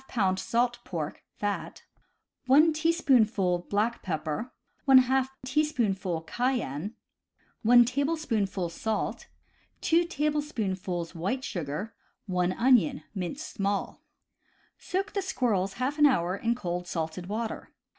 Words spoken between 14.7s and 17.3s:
Soak the squirrels half an hour in cold salted